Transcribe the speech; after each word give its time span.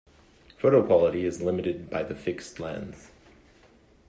Photo 0.57 0.83
quality 0.83 1.25
is 1.25 1.43
limited 1.43 1.87
by 1.87 2.01
the 2.01 2.15
fixed 2.15 2.59
lens. 2.59 3.11